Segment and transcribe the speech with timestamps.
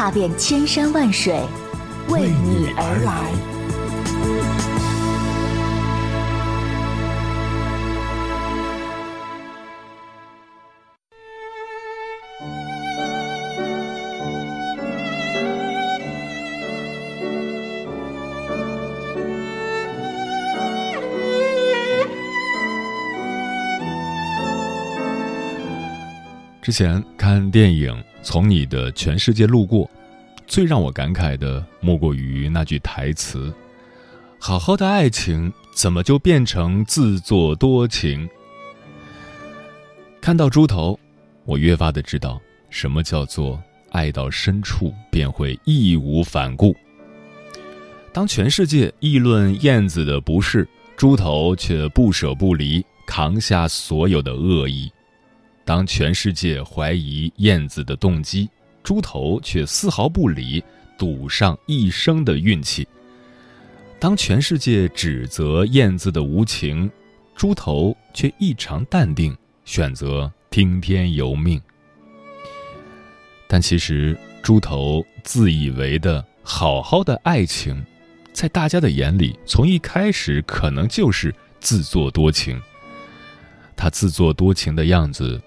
[0.00, 1.38] 踏遍千山万水，
[2.08, 3.59] 为你而来。
[26.62, 27.90] 之前看电影
[28.22, 29.86] 《从你的全世界路过》，
[30.46, 33.52] 最让我感慨的莫过于那句台词
[34.38, 38.28] ：“好好的爱情怎么就变成自作多情？”
[40.20, 41.00] 看到猪头，
[41.46, 42.38] 我越发的知道
[42.68, 43.58] 什么叫做
[43.90, 46.76] 爱到深处便会义无反顾。
[48.12, 54.92] 当全世界议论燕子的不是，猪头却不舍不离，扛下所有的恶意。
[55.64, 58.48] 当全世界怀疑燕子的动机，
[58.82, 60.62] 猪头却丝毫不理，
[60.98, 62.84] 赌上一生的运气；
[63.98, 66.90] 当全世界指责燕子的无情，
[67.36, 71.60] 猪头却异常淡定，选择听天由命。
[73.46, 77.84] 但其实，猪头自以为的好好的爱情，
[78.32, 82.60] 在大家的眼里，从一开始可能就是自作多情。
[83.76, 85.40] 他自作多情的样子。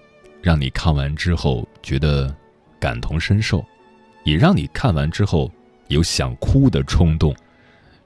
[0.44, 2.32] 让你看完之后觉得
[2.78, 3.64] 感同身受，
[4.24, 5.50] 也让你看完之后
[5.88, 7.34] 有想哭的冲动，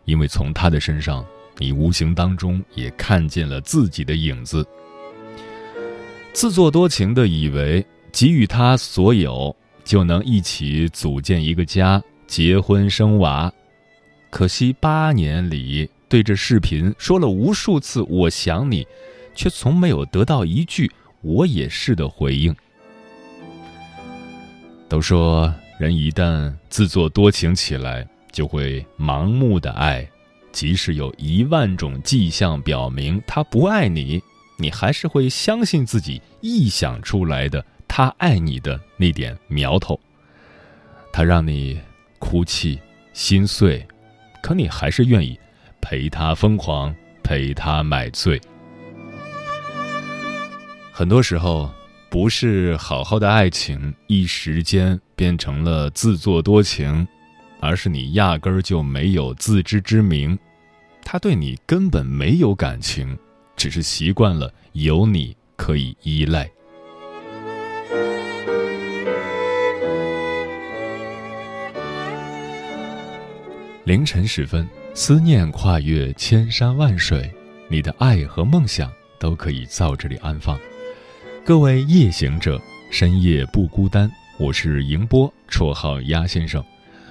[0.04, 4.64] 因为从他的身上，你无形当中也看见了自己的影子。
[6.32, 13.52] 自作多情的以为给予他所有就能一起组建一个家、结婚生娃，
[14.30, 18.86] 可惜八年里对着视频说了无数次“我想你”，
[19.34, 20.88] 却从没有得到一句。
[21.20, 22.54] 我也是的回应。
[24.88, 30.08] 都说人一旦自作多情起来，就会盲目的爱，
[30.50, 34.22] 即使有一万种迹象表明他不爱你，
[34.56, 39.98] 你还是会相信自己臆想出来的他爱你的那点苗头。
[41.12, 41.80] 他让你
[42.18, 42.78] 哭泣
[43.12, 43.86] 心碎，
[44.42, 45.38] 可你还是愿意
[45.80, 48.40] 陪他疯狂，陪他买醉。
[50.98, 51.70] 很多时候，
[52.10, 57.06] 不是好好的爱情一时间变成了自作多情，
[57.60, 60.36] 而是你压根儿就没有自知之明，
[61.04, 63.16] 他对你根本没有感情，
[63.54, 66.50] 只是习惯了有你可以依赖。
[73.84, 77.32] 凌晨时分，思念跨越千山万水，
[77.68, 80.58] 你的爱和梦想都可以在这里安放。
[81.48, 82.60] 各位夜行者，
[82.90, 84.06] 深夜不孤单。
[84.38, 86.62] 我是迎波，绰号鸭先生，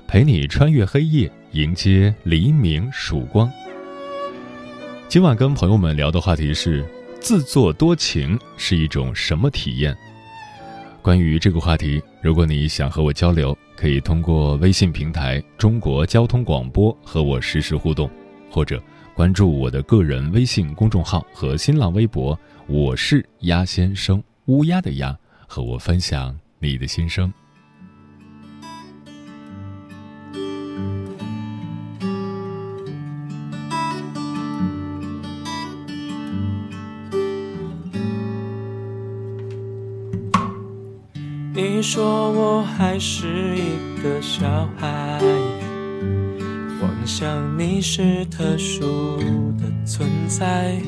[0.07, 3.51] 陪你穿越黑夜，迎接黎明曙光。
[5.09, 6.85] 今晚跟朋友们聊的话题是：
[7.19, 9.97] 自作多情是一种什么体验？
[11.01, 18.07] 关于这个话题，如果你想和我交流，可以通过微信平台“中国交通广播”和我实时互动，
[18.51, 18.79] 或者
[19.15, 22.39] 关注我的个人微信公众号和新浪微博。
[22.67, 27.31] 我是鸭先生，乌鸦的鸦，和我分享你的心声。
[41.53, 44.47] 你说我还是一个小
[44.77, 45.19] 孩，
[46.79, 49.17] 幻想你是特殊
[49.57, 50.81] 的存在。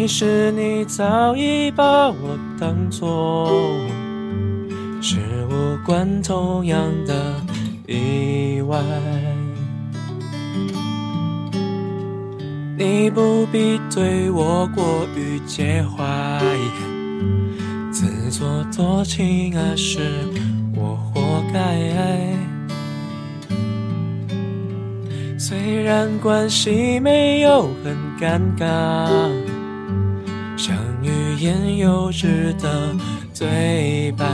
[0.00, 3.50] 其实你早已把我当作
[5.02, 5.16] 是
[5.50, 7.34] 无关痛痒的
[7.88, 8.78] 意外，
[12.78, 16.06] 你不必对我过于介怀，
[17.90, 19.98] 自作多情啊，是
[20.76, 21.76] 我活该。
[25.36, 29.57] 虽然关系没有很尴尬。
[31.38, 32.94] 言又止的
[33.38, 34.26] 对白。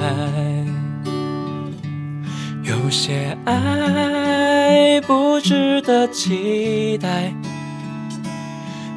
[2.63, 7.33] 有些爱不值得期待，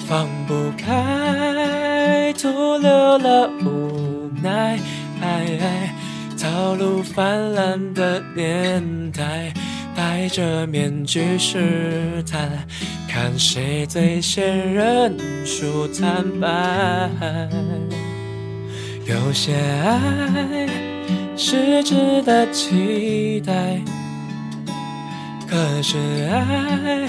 [0.07, 4.79] 放不开，徒留了无奈。
[6.39, 9.53] 套路泛滥的年代，
[9.95, 12.65] 戴着面具试探，
[13.07, 15.13] 看谁最先认
[15.45, 17.09] 输坦白。
[19.07, 20.67] 有些爱
[21.37, 23.81] 是值得期待，
[25.47, 25.97] 可是
[26.29, 27.07] 爱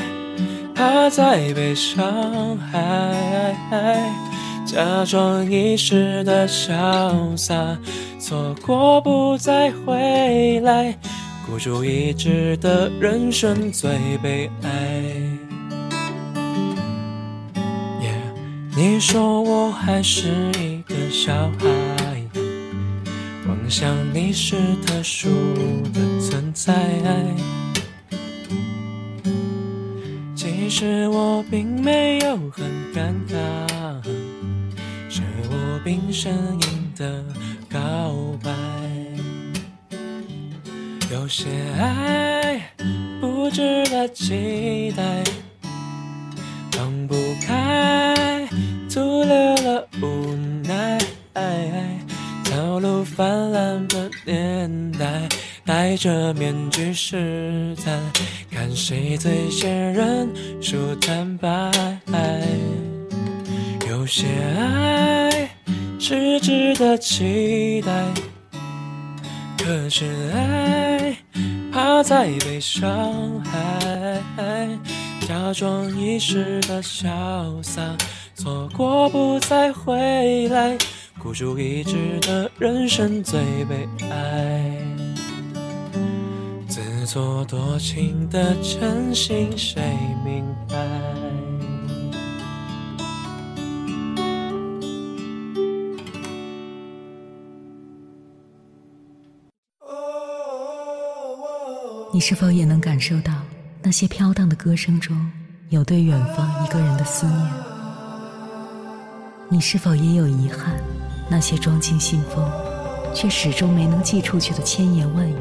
[0.77, 4.01] 怕再被伤害，
[4.65, 7.77] 假装一时的潇洒，
[8.21, 10.97] 错过不再回来，
[11.45, 13.91] 孤注一掷的人生最
[14.23, 14.69] 悲哀。
[18.77, 20.29] 你说我还是
[20.61, 21.67] 一个小孩，
[23.69, 24.57] 想你是
[24.87, 25.29] 特殊
[25.93, 26.75] 的存在。
[30.35, 34.03] 其实我并没有很尴尬，
[35.11, 37.25] 是我并声音的
[37.71, 38.51] 告白。
[41.13, 41.47] 有些
[41.79, 42.73] 爱
[43.21, 45.23] 不值得期待，
[46.73, 47.15] 放不
[47.47, 48.49] 开。
[48.91, 50.35] 徒留了无
[50.67, 50.99] 奈，
[53.19, 55.29] 泛滥的年代，
[55.67, 58.01] 戴着面具试探，
[58.49, 60.29] 看谁最先认
[60.63, 61.69] 输坦白。
[63.91, 64.25] 有些
[64.57, 65.51] 爱
[65.99, 67.91] 是值得期待，
[69.59, 71.17] 可是爱
[71.73, 74.69] 怕再被伤害，
[75.27, 77.83] 假装一时的潇洒。
[78.37, 80.79] 错过不再回来，
[81.19, 84.73] 孤注一掷的人生最悲哀。
[86.69, 89.83] 自作多情的真心谁
[90.25, 90.77] 明白？
[102.13, 103.33] 你是否也能感受到
[103.83, 105.31] 那些飘荡的歌声中
[105.69, 107.51] 有对远方一个人的思念？
[109.51, 110.79] 你是否也有遗憾？
[111.31, 112.43] 那些装进信封，
[113.15, 115.37] 却始终没能寄出去的千言万语。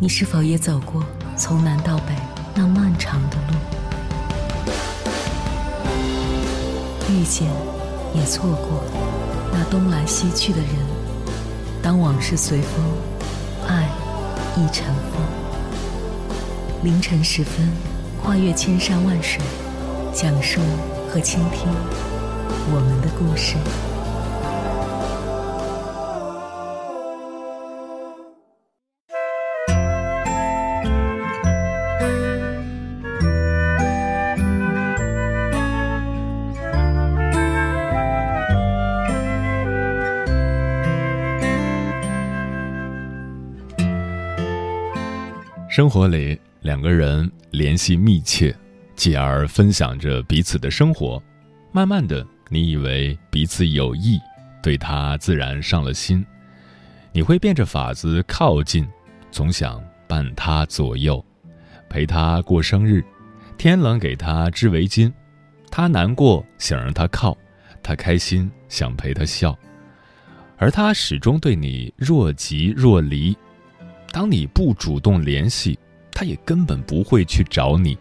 [0.00, 1.04] 你是否也走过
[1.36, 2.14] 从南到北
[2.54, 3.54] 那漫长的路？
[7.08, 7.48] 遇见，
[8.12, 8.82] 也错过
[9.52, 10.68] 那东来西去的人。
[11.80, 12.84] 当往事随风，
[13.68, 13.88] 爱
[14.56, 15.22] 亦成风。
[16.82, 17.70] 凌晨时分，
[18.20, 19.40] 跨越千山万水，
[20.12, 20.60] 讲述
[21.08, 21.68] 和倾听。
[22.74, 23.56] 我们的故事。
[45.72, 48.54] 生活里，两个人联系密切，
[48.94, 51.18] 继而分享着彼此的生活，
[51.72, 52.22] 慢慢的。
[52.50, 54.20] 你以为彼此有意，
[54.62, 56.22] 对他自然上了心。
[57.10, 58.86] 你会变着法子靠近，
[59.30, 61.24] 总想伴他左右，
[61.88, 63.02] 陪他过生日，
[63.56, 65.10] 天冷给他织围巾，
[65.70, 67.34] 他难过想让他靠，
[67.82, 69.58] 他开心想陪他笑，
[70.58, 73.34] 而他始终对你若即若离。
[74.12, 75.78] 当你不主动联系，
[76.12, 77.96] 他也根本不会去找你。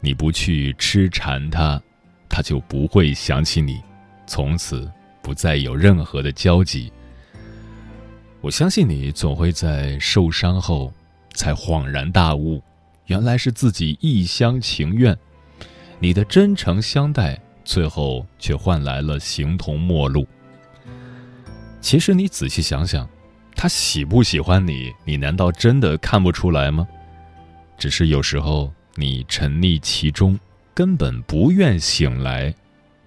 [0.00, 1.82] 你不去痴缠他。
[2.34, 3.78] 他就不会想起你，
[4.26, 6.90] 从此不再有任何的交集。
[8.40, 10.90] 我相信你总会在受伤后，
[11.34, 12.62] 才恍然大悟，
[13.04, 15.14] 原来是自己一厢情愿。
[15.98, 20.26] 你的真诚相待，最后却换来了形同陌路。
[21.82, 23.06] 其实你仔细想想，
[23.62, 26.84] 他喜不喜欢你，你难道真的看不出来吗？
[27.78, 30.36] 只是有时候你沉溺其中。
[30.74, 32.52] 根本不愿醒来，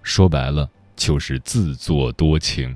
[0.01, 2.73] 说白了就是自作多情。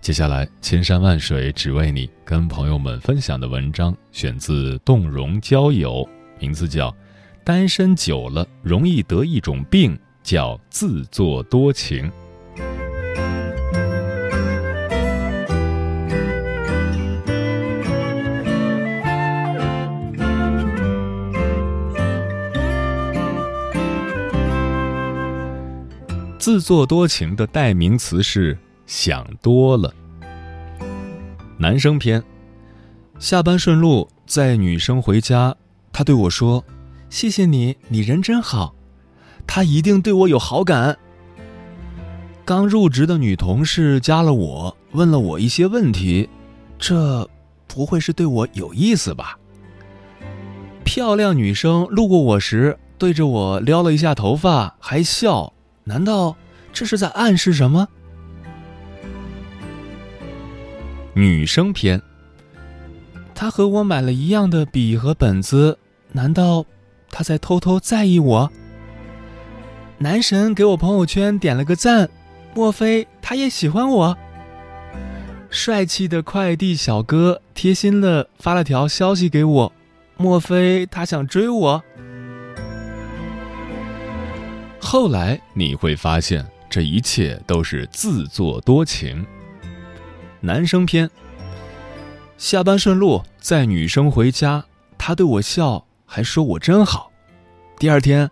[0.00, 6.88] 接下来，千山万水只为你，跟朋友们分享的文章选自动容交友，名字叫
[7.42, 12.08] 《单身久了容易得一种病，叫自作多情》。
[26.40, 28.56] 自作多情的代名词是
[28.86, 29.92] 想多了。
[31.58, 32.24] 男生篇，
[33.18, 35.54] 下班顺路，载女生回家，
[35.92, 36.64] 他对我说
[37.10, 38.74] ：“谢谢你，你人真好。”
[39.46, 40.96] 他一定对我有好感。
[42.46, 46.26] 刚入职的女同事加了我，问了我一些问题，
[46.78, 47.28] 这
[47.66, 49.38] 不会是对我有意思吧？
[50.84, 55.52] 漂亮女生路过我时，对着我撩了一下头发，还笑，
[55.90, 56.36] 难道
[56.72, 57.88] 这是在暗示什么？
[61.14, 62.00] 女生篇。
[63.34, 65.76] 他和我买了一样的笔和本子，
[66.12, 66.64] 难道
[67.10, 68.48] 他在偷偷在意我？
[69.98, 72.08] 男神给我朋友圈点了个赞，
[72.54, 74.16] 莫非他也喜欢我？
[75.50, 79.72] 帅气的快递小哥贴心的发了条消息给我，
[80.16, 81.82] 莫非他想追我？
[84.80, 89.24] 后来你会发现，这一切都是自作多情。
[90.40, 91.08] 男生篇。
[92.38, 94.64] 下班顺路载女生回家，
[94.96, 97.12] 她对我笑，还说我真好。
[97.78, 98.28] 第二天，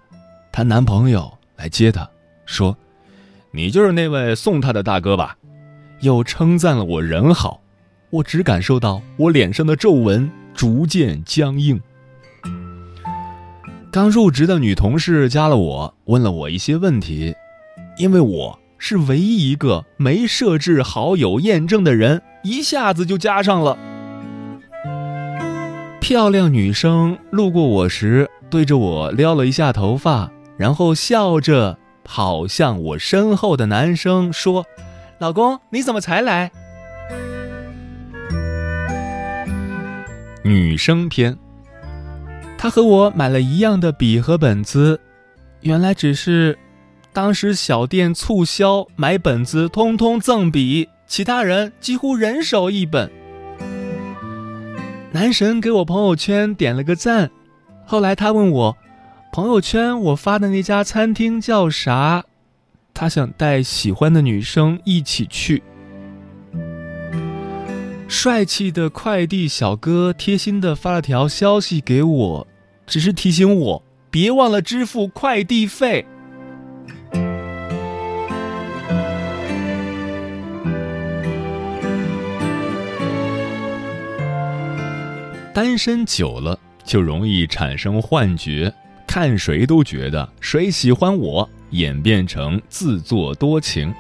[0.50, 2.08] 她男朋友来接她，
[2.46, 2.74] 说
[3.52, 5.36] ：“你就是那位送她的大哥吧？”
[6.00, 7.60] 又称赞了我人好。
[8.08, 11.78] 我只感受到我脸上的皱纹逐渐僵硬。
[13.90, 17.34] 刚入职的女同事加了我，问了我一些问题，
[17.96, 23.78] 因为我是唯一一个没设置好友验证的人，一下子就加上了。
[26.00, 34.66] 漂亮女生路过我时，对着我撩了一下头发，然后笑着跑向我身后的男生说
[35.18, 36.52] ：“老公，你怎么才来？”
[40.44, 41.38] 女生篇。
[42.60, 45.00] 他和我买了一样的笔和本子，
[45.60, 46.58] 原来只是
[47.12, 53.08] 当时小店促销，买本子通通赠笔，其他人几乎人手一本。
[55.12, 57.30] 男神给我朋友圈点了个赞，
[57.86, 58.76] 后来他问我，
[59.32, 62.24] 朋友圈我发的那家餐厅叫啥？
[62.92, 65.62] 他想带喜欢的女生一起去。
[68.08, 72.46] 帅气的快递小哥贴心的发了条消息给我，
[72.86, 76.04] 只是提醒我别忘了支付快递费。
[85.52, 88.72] 单身久了就容易产生幻觉，
[89.06, 93.92] 看谁都觉得谁喜欢我，演变成自作多情。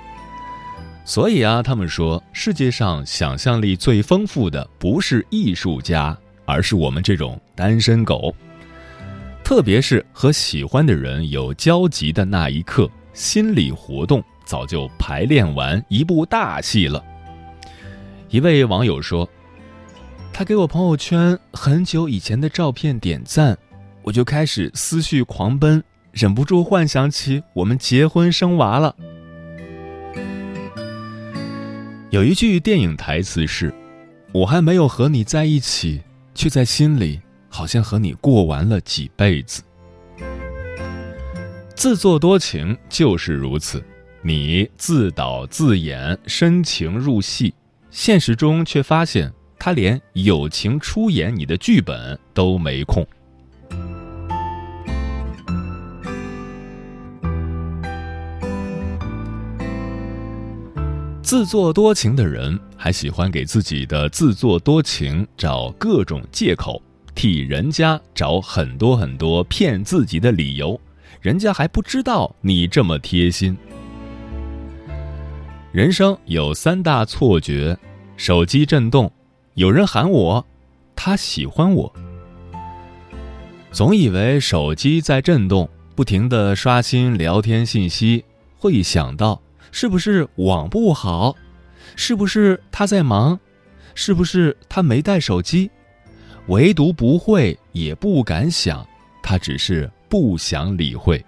[1.08, 8.36] 所以啊，他们说世界上想象力最丰富的不是艺术家，而是我们这种单身狗。
[9.42, 17.02] 特别是和喜欢的人有交集的那一刻，心理活动早就排练完一部大戏了。
[18.28, 19.26] 一位网友说。
[20.30, 23.56] 他给我朋友圈很久以前的照片点赞，
[24.02, 28.94] 我就开始思绪狂奔，忍不住幻想起我们结婚生娃了。
[32.10, 33.70] 有一句电影台词是
[34.32, 36.00] ：“我还没有和你在一起，
[36.34, 39.62] 却在心里好像和你过完了几辈子。”
[41.76, 43.84] 自作多情就是如此，
[44.22, 47.52] 你自导自演，深情入戏，
[47.90, 49.30] 现实中却发现。
[49.60, 53.04] 他连友情出演你的剧本都没空。
[61.28, 66.80] 自作多情的人还喜欢给自己的自作多情找各种借口，
[67.14, 70.80] 替人家找很多很多骗自己的理由，
[71.20, 73.54] 人家还不知道你这么贴心。
[75.70, 77.76] 人生有三大错觉：
[78.16, 79.12] 手机震动。
[79.52, 80.46] 有人喊我，
[80.96, 81.92] 他喜欢我。
[83.70, 88.24] 总以为手机在震动，不停的刷新聊天信息，
[88.56, 91.34] 会想到是不是网不好，
[91.96, 93.38] 是不是他在忙，
[93.94, 95.70] 是不是他没带手机，
[96.48, 98.86] 唯独不会也不敢想，
[99.22, 101.24] 他只是不想理会。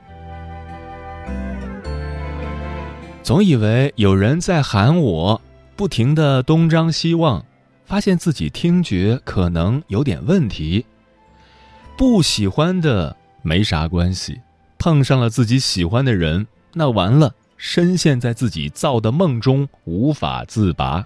[3.23, 5.41] 总以为有人在喊我，
[5.77, 7.45] 不停的东张西望。
[7.87, 10.87] 发现自己听觉可能有点问题，
[11.97, 14.41] 不喜欢的没啥关系，
[14.79, 21.05] 碰上了自己喜欢的人，那完了，深陷在自己造的梦中无法自拔。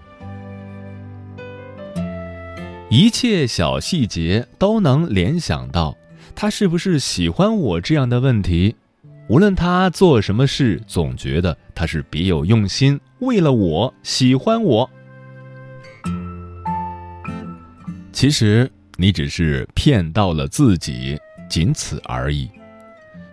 [2.89, 5.93] 一切小细节都能联想到
[6.33, 8.73] 他是不是喜欢我这样的问题，
[9.27, 14.89] 无论他做什么事，总觉得他是别有用心，为了我喜欢我。
[18.13, 21.19] 其实你只是骗到了自己，
[21.49, 22.49] 仅此而已。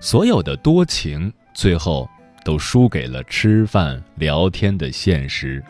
[0.01, 2.09] 所有的多情，最后
[2.45, 5.63] 都输给了吃饭聊天的现实。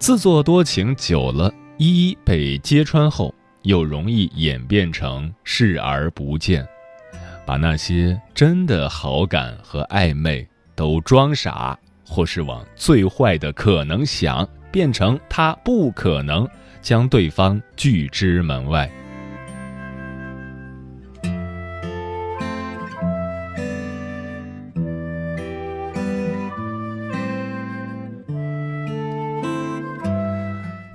[0.00, 6.66] 自作多情久了，一一被揭穿后，又容易演变成视而不见，
[7.46, 16.46] 把那些真的好感和暧昧都装傻，或是往最坏的可能想，变成他不可能，
[16.82, 18.90] 将对方拒之门外。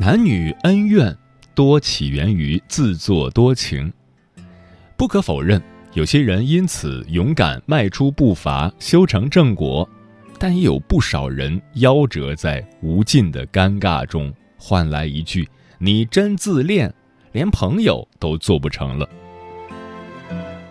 [0.01, 1.13] 男女恩怨
[1.53, 3.91] 多起源于自作多情。
[4.95, 9.85] 不可否认，有些人因此勇敢迈出步伐，修成正果；
[10.39, 15.45] 但也有不少人夭折在无尽的尴尬中，换来一句
[15.79, 16.93] “你真自恋”，
[17.33, 19.09] 连朋友都做不成了。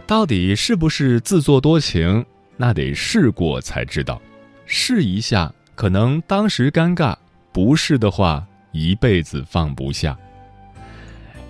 [0.06, 2.24] 到底是不是自作多情？
[2.56, 4.22] 那得试过才知道。
[4.64, 7.14] 试一下，可能当时尴尬；
[7.52, 8.46] 不试的话，
[8.78, 10.16] 一辈子放不下。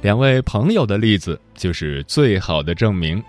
[0.01, 3.23] 两位朋友的例子就是最好的证明。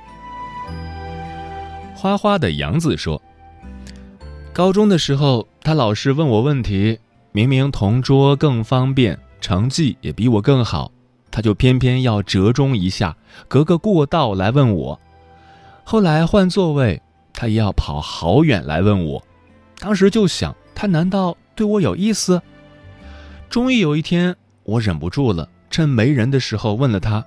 [1.96, 3.22] 花花的杨子说
[4.54, 6.98] ：“高中的时候，他老是问我问题，
[7.32, 10.92] 明明同桌更方便，成绩也比我更好，
[11.30, 15.00] 他就偏偏要折中一下，隔个过道来问我。
[15.84, 17.02] 后来换座位，
[17.34, 19.24] 他也要跑好远来问我。
[19.80, 22.42] 当时就想，他难道对我有意思？”
[23.50, 27.26] 终于有一天，我忍不住了，趁没人的时候问了他：“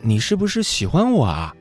[0.00, 1.52] 你是不是喜欢我啊？”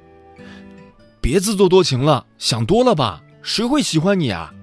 [1.19, 3.23] 别自作多情了，想多了吧？
[3.41, 4.53] 谁会喜欢你啊？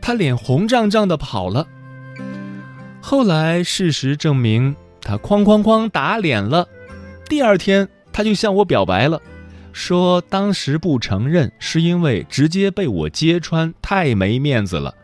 [0.00, 1.66] 他脸红胀胀的跑了。
[3.00, 6.68] 后来事实证明，他哐哐哐打脸了。
[7.28, 9.20] 第二天，他就向我表白了，
[9.72, 14.94] 说当时不承认是因为直接被我揭穿太没面子了。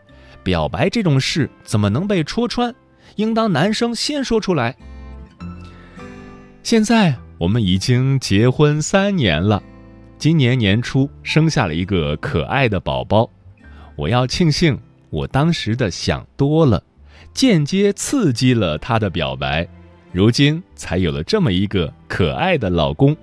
[0.41, 2.73] 表白这种事怎么能被戳穿？
[3.15, 4.75] 应当男生先说出来。
[6.63, 9.61] 现在我们已经结婚三年了，
[10.17, 13.29] 今年年初生下了一个可爱的宝宝。
[13.95, 16.81] 我要庆幸我当时的想多了，
[17.33, 19.67] 间接刺激了他的表白，
[20.11, 23.15] 如今才有了这么一个可爱的老公。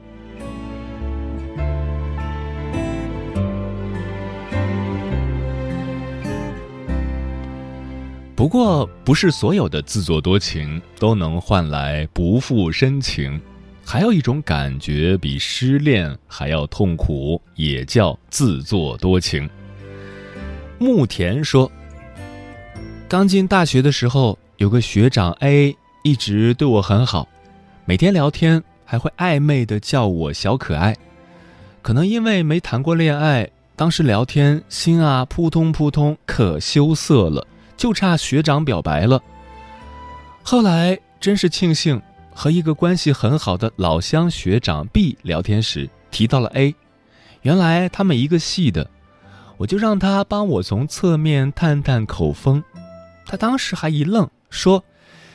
[8.38, 13.40] 不过，不是所有的自作多情都能换来不负深情，
[13.84, 19.50] 还有一种感觉比失恋还要痛苦，也叫自作多情。
[20.78, 21.68] 木田说
[23.10, 27.28] ：“刚进大学的时候，有个学长 A 一直对我很好，
[27.86, 30.94] 每天聊天还会暧昧的叫我小可爱。
[31.82, 37.44] 可能因为没谈过恋爱，当时聊天心啊扑通扑通，可羞涩了。”
[37.78, 39.22] 就差学长表白了。
[40.42, 42.02] 后来真是庆幸，
[42.34, 46.74] 和一个关系很好的老乡学长 B 聊天时提到了 A，
[47.40, 48.90] 原来他们一个系的，
[49.56, 52.62] 我就让他帮我从侧面探探口风。
[53.24, 54.84] 他当时还一愣，说：“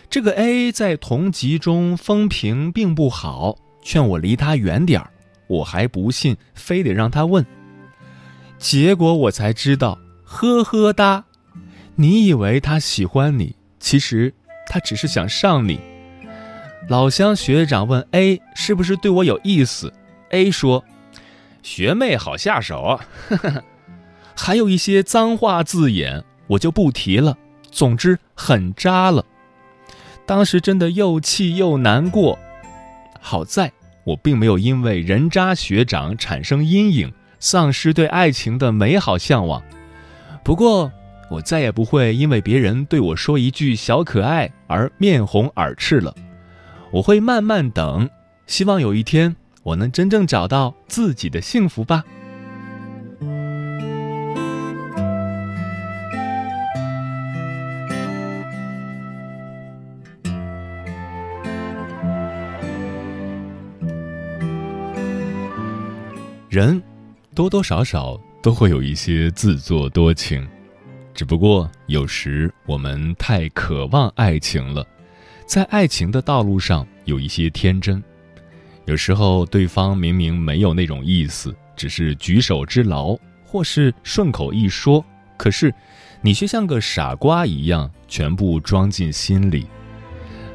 [0.10, 5.10] 这个 A 在同级中风评并不好，劝我离他远点儿。”
[5.48, 7.46] 我还不信，非得让他问。
[8.58, 11.26] 结果我才知道，呵呵哒。
[11.96, 14.34] 你以为他喜欢你，其实
[14.68, 15.80] 他只是想上你。
[16.90, 19.94] 老乡学长问 A 是不是对我有意思
[20.32, 20.84] ，A 说
[21.62, 23.00] ：“学妹好下手。
[24.36, 27.38] ”还有一些脏话字眼，我就不提了。
[27.72, 29.24] 总之很渣了。
[30.26, 32.40] 当时真的又气又难过。
[33.22, 33.72] 好在
[34.04, 39.62] 我并没有因为人渣学长产生阴影，丧失对爱情的美好向往。
[40.44, 40.92] 不过。
[41.34, 46.14] 我再也不会因为别人对我说一句“小可爱”而面红耳赤了。
[46.92, 48.08] 我会慢慢等，
[48.46, 52.04] 希望有一天我能真正找到自己的幸福吧。
[66.48, 66.80] 人
[67.34, 70.48] 多多少少都会有一些自作多情。
[71.14, 74.86] 只不过有时我们太渴望爱情了，
[75.46, 78.04] 在爱情的道路上有一些天真。
[78.86, 85.06] 有时候对方明明没有那种意思，只是举手之劳，或是顺口一说，
[85.38, 85.74] 可是
[86.22, 89.68] 你却像个傻瓜一样全部装进心里。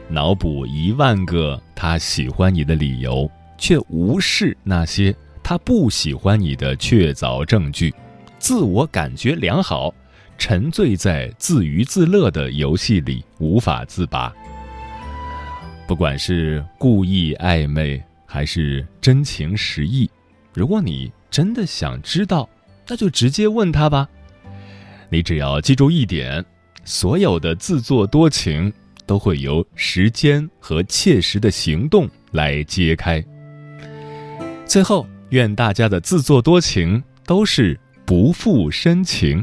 [0.09, 7.94] 脑补一万个他喜欢你的理由，却无视那些他不喜欢你的确凿证据，
[8.38, 9.94] 自我感觉良好，
[10.38, 14.33] 沉醉在自娱自乐的游戏里无法自拔。
[15.87, 20.09] 不管是故意暧昧还是真情实意，
[20.55, 22.48] 如果你真的想知道，
[22.87, 24.09] 那就直接问他吧。
[25.11, 26.42] 你只要记住一点，
[26.85, 28.72] 所有的自作多情。
[29.09, 33.24] 都会由时间和切实的行动来揭开。
[34.66, 39.42] 最后，愿大家的自作多情都是不负深情。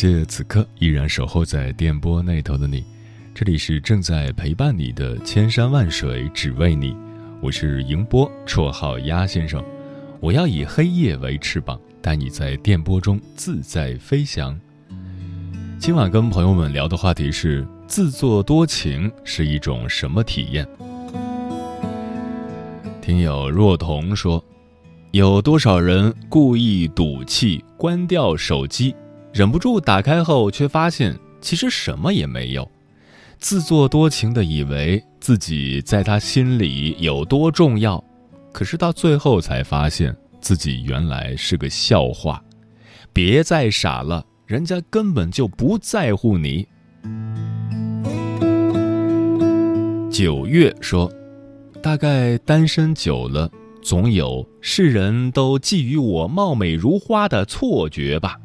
[0.00, 2.84] 谢此刻依然守候在电波那头的你，
[3.34, 6.96] 这里是正在陪伴你的千山万水只为你，
[7.40, 9.60] 我是迎波，绰号鸭先生，
[10.20, 14.56] 我要以黑夜为翅膀，带你在电波中自在飞翔。
[15.80, 20.64] 今晚跟朋友们聊的话题是自作多情是一种什么体验？
[23.02, 24.44] 听友若彤说，
[25.10, 28.94] 有多少人故意赌气关掉手机？
[29.32, 32.68] 忍不住打开后，却发现其实什么也没有，
[33.38, 38.02] 自作多情的以为自己在他心里有多重要，
[38.52, 42.42] 可是到最后才发现自己原来是个笑话。
[43.12, 46.66] 别再傻了，人家根本就不在乎你。
[50.10, 51.12] 九月说，
[51.82, 53.48] 大概单身久了，
[53.82, 58.36] 总有世人都觊觎我貌美如花的错觉吧。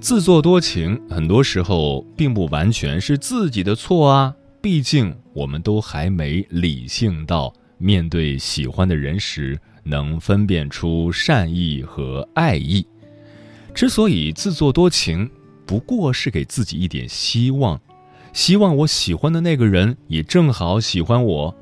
[0.00, 4.34] 自作多情，很多时候并不完全是自己的错啊。
[4.62, 12.86] 毕竟，我们都还没理性到面对喜欢的人时能分辨出善意和爱意。
[13.74, 15.30] 之所以自作多情，
[15.66, 17.78] 不过是给自己一点希望，
[18.32, 21.54] 希望我喜欢的那个人也正好喜欢我，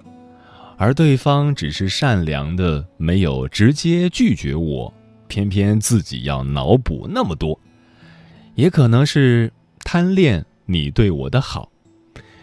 [0.76, 4.94] 而对方只是善良的，没有直接拒绝我，
[5.26, 7.58] 偏偏自己要脑补那么多。
[8.58, 9.52] 也可能是
[9.84, 11.70] 贪恋你对我的好，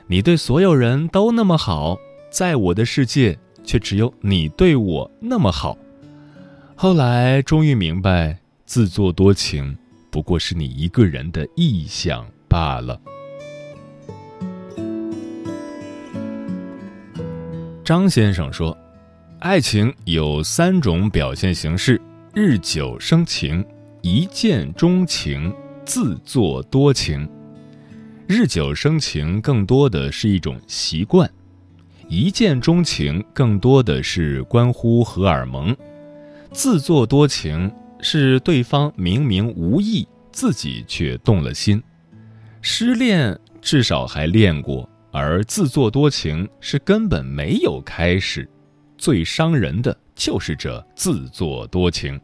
[0.08, 1.98] 你对所有人都那么好，
[2.32, 5.78] 在我的世界却只有你对我那么好。
[6.74, 9.78] 后来终于明白，自作多情
[10.10, 12.98] 不过是你一个人的臆想罢了。
[17.84, 18.76] 张先生说，
[19.40, 22.00] 爱情有三种表现形式：
[22.34, 23.66] 日久生情、
[24.02, 25.54] 一见钟情。
[25.86, 27.30] 自作多情，
[28.28, 31.30] 日久生情更多的是一种习惯；
[32.10, 35.76] 一见钟情更多的是关乎荷尔蒙；
[36.52, 37.72] 自作多情
[38.02, 41.82] 是对方明明无意，自己却动了心。
[42.62, 48.50] 失恋至少还练过，而自作多情是根本没有开始。
[48.98, 52.20] 最伤人的就是这自作多情。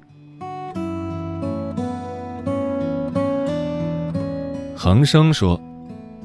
[4.84, 5.62] 恒生说：“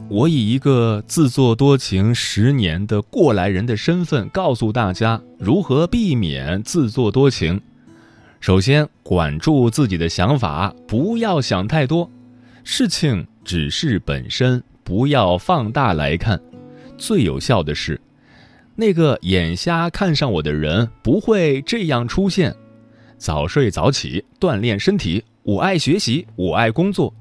[0.09, 7.61] 我以一个自作多情十年的过来人的身份，告诉大家如何避免自作多情。
[8.40, 12.11] 首先，管住自己的想法，不要想太多。
[12.64, 16.40] 事情只是本身，不要放大来看。
[16.97, 18.01] 最有效的是，
[18.75, 22.57] 那个眼瞎看上我的人不会这样出现。
[23.19, 25.23] 早睡早起，锻炼身体。
[25.42, 27.12] 我爱学习，我爱工作。”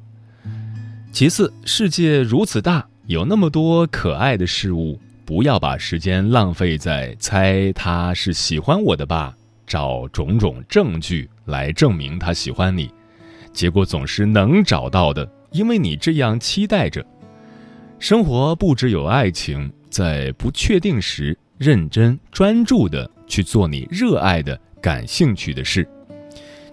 [1.16, 9.34] 其次，世界如此大，有那么多可爱的事物，不要把时间浪费在猜他是喜欢我的吧，
[9.66, 12.92] 找种种证据来证明他喜欢你，
[13.54, 17.02] 结果总是能找到的，因为你这样期待着。
[17.98, 25.88] 生活不只有爱情，在不确定时，认真专注的去做你热爱的、感兴趣的事，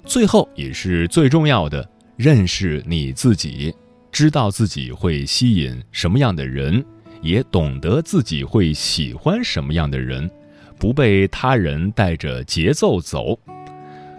[0.05, 3.72] 最后也是最重要的，认识你自己，
[4.12, 6.85] 知道自己会吸引什么样的人，
[7.22, 10.31] 也懂得自己会喜欢什么样的人，
[10.79, 13.38] 不被他人带着节奏走，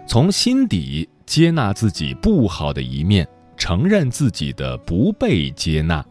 [0.06, 3.26] 从心底接纳自己不好的一面，
[3.56, 6.04] 承认自己的不被接纳。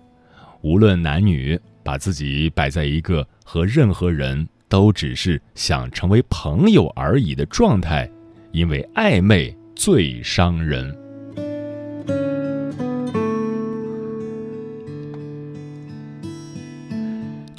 [0.61, 8.09] 无论男女，把自己摆在一个和任何人都只是想成为朋友而已的状态，
[8.53, 11.02] 因为暧昧最伤人。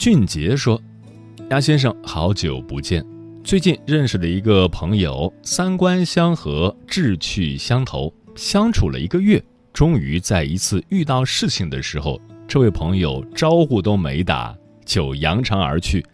[0.05, 0.79] 俊杰说
[1.49, 3.03] ：“鸭先生，好久不见。
[3.43, 16.05] 最近认识的一个朋友，三观相合，志趣相投，相处了一个月，终于在一次遇到事情的时候。”这位朋友招呼都没打就扬长而去，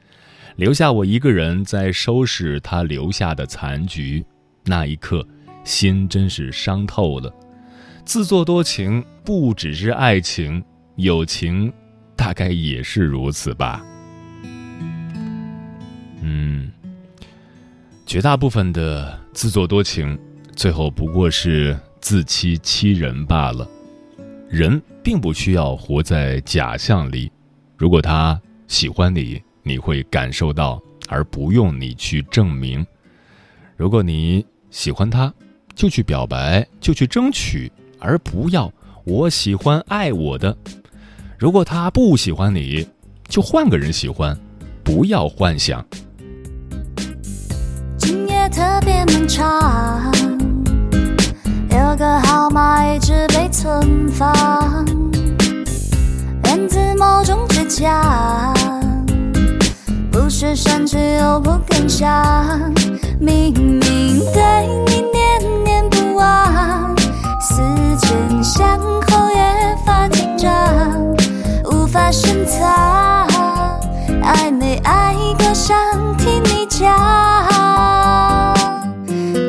[0.55, 4.24] 留下我一个人在收拾他留下的残局。
[4.66, 5.26] 那一刻，
[5.64, 7.35] 心真是伤透了。
[8.05, 10.62] 自作多情不只是爱情，
[10.94, 11.72] 友情
[12.20, 13.83] 大概也是如此吧。
[16.20, 16.70] 嗯，
[18.04, 20.18] 绝大部分的自作多情，
[20.54, 23.66] 最后不过是自欺欺人罢了。
[24.50, 27.33] 人并不需要活在假象里，
[27.78, 30.78] 如果他喜欢你，你会感受到，
[31.09, 32.87] 而不用你去证明。
[33.78, 35.33] 如果你喜欢他，
[35.74, 38.70] 就去表白，就去争取，而不要
[39.04, 40.54] 我喜欢爱我的。
[41.40, 42.87] 如果他不喜欢你，
[43.26, 44.37] 就换个人喜欢，
[44.85, 45.83] 不要幻想。
[47.96, 50.12] 今夜特别漫长。
[51.70, 54.85] 有个号码一直被存放，
[56.44, 58.55] 源自某种倔强，
[60.12, 62.70] 不是生气又不敢想，
[63.18, 63.81] 明明
[64.35, 66.94] 对你念念不忘，
[67.40, 67.62] 思
[68.03, 69.40] 前想后越，
[71.92, 73.68] 发深藏
[74.22, 75.76] 爱没爱过想
[76.16, 76.87] 听你讲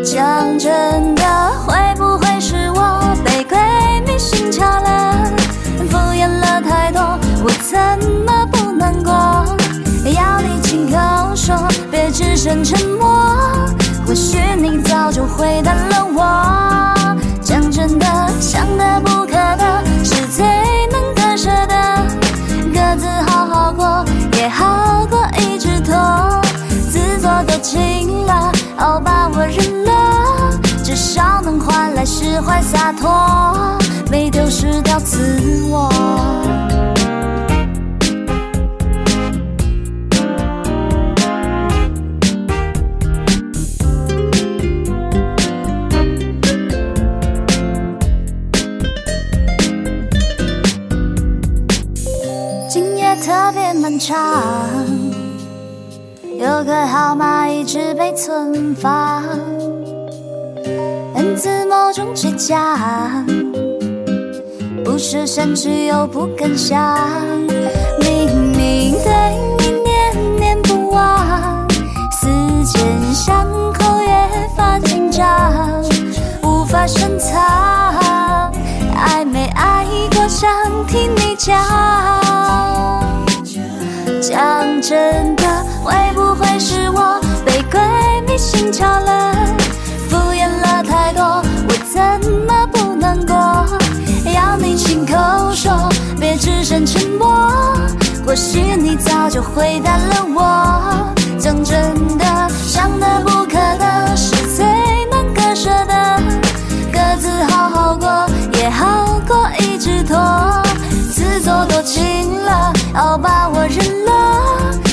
[0.04, 1.23] 讲真的
[1.65, 3.60] 会不会是我被鬼
[4.08, 5.32] 迷心窍了？
[5.89, 6.99] 敷衍了太多
[7.43, 7.77] 我怎
[8.25, 9.13] 么不难过？
[10.12, 10.97] 要你亲口
[11.36, 11.56] 说
[11.91, 13.23] 别只剩沉默。
[32.41, 33.77] 换来释怀洒脱，
[34.10, 35.89] 没丢失掉自我。
[52.69, 54.17] 今夜特别漫长，
[56.39, 59.23] 有个号码一直被存放，
[61.41, 63.25] 自某种倔强，
[64.86, 66.95] 不是生气又不敢想，
[67.99, 69.12] 明明对
[96.86, 97.52] 沉默。
[98.26, 101.13] 或许你早就回答了我。
[101.39, 104.65] 讲真的，想得不可得，是最
[105.12, 106.22] 难割舍的。
[106.94, 108.28] 各自好好过，
[108.60, 110.17] 也好过一直拖。
[111.12, 114.12] 自作多情了，好吧，我认了。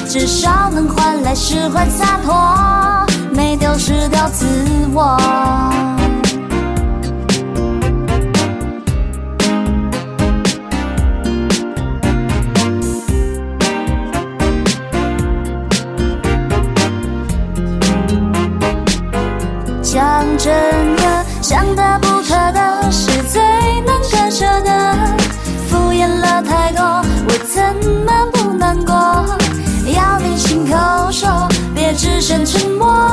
[0.09, 4.47] 至少能换来释怀洒脱，没丢失掉自
[4.95, 5.19] 我。
[21.75, 23.41] 的，不可得，是最
[23.83, 24.95] 难割舍的。
[25.69, 26.85] 敷衍了太多，
[27.29, 28.95] 我怎么不难过？
[29.87, 30.77] 要你亲口
[31.11, 33.11] 说，别只剩沉默。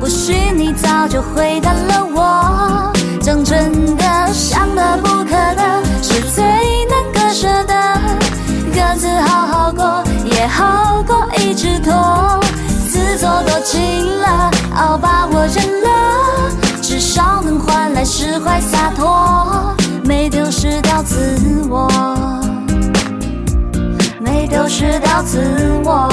[0.00, 2.92] 或许你早就回答了我。
[3.20, 5.62] 讲真的，想得不可得，
[6.02, 6.44] 是最
[6.86, 7.74] 难割舍的。
[8.72, 12.40] 各自好好过，也好过一直拖。
[12.88, 15.88] 自作多情了，好吧，我认了，
[17.16, 18.04] 少能换来。
[18.04, 19.74] 释怀洒脱，
[20.04, 21.16] 没丢失掉自
[21.68, 21.88] 我，
[24.20, 25.40] 没丢失掉自
[25.82, 26.08] 我。